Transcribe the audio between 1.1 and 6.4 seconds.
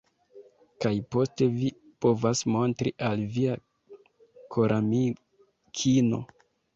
poste vi povas montri al via koramikino.